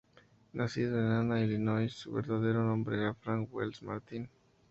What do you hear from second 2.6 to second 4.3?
nombre era Frank Wells Martin.